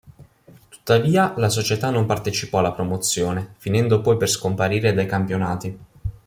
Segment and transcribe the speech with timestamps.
[0.67, 5.79] Tuttavia la società non partecipò alla Promozione, finendo poi per scomparire dai campionati.